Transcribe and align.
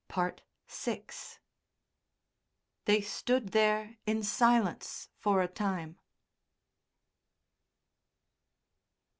VI 0.11 0.33
They 2.85 3.01
stood 3.01 3.49
there 3.49 3.97
in 4.07 4.23
silence 4.23 5.09
for 5.19 5.43
a 5.43 5.47
time.... 5.47 5.99